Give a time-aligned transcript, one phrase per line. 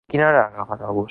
[0.07, 0.99] A quina hora ha agafat el bus?